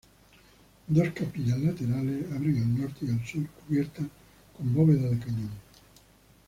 Dos 0.87 1.09
capillas 1.09 1.59
laterales 1.59 2.25
abren 2.33 2.57
al 2.59 2.81
norte 2.81 3.05
y 3.05 3.11
al 3.11 3.23
sur, 3.23 3.45
cubiertas 3.49 4.07
con 4.57 4.73
bóveda 4.73 5.07
de 5.07 5.19
cañón. 5.19 5.51